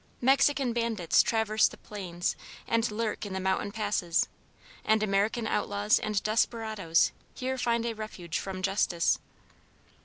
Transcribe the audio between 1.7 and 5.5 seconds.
plains and lurk in the mountain passes, and American